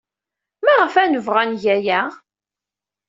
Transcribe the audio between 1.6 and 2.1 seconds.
aya?